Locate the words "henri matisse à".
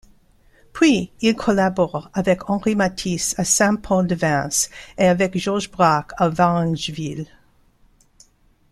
2.49-3.43